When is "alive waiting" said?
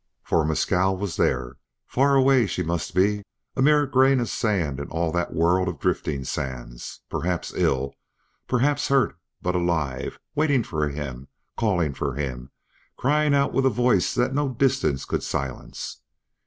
9.53-10.63